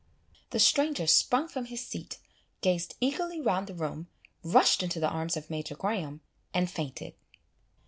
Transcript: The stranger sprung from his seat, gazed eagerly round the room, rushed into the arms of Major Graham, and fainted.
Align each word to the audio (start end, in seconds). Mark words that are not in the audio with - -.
The 0.49 0.57
stranger 0.59 1.05
sprung 1.05 1.47
from 1.47 1.65
his 1.65 1.85
seat, 1.85 2.17
gazed 2.61 2.95
eagerly 2.99 3.39
round 3.39 3.67
the 3.67 3.75
room, 3.75 4.07
rushed 4.41 4.81
into 4.81 4.99
the 4.99 5.07
arms 5.07 5.37
of 5.37 5.51
Major 5.51 5.75
Graham, 5.75 6.21
and 6.55 6.67
fainted. 6.67 7.13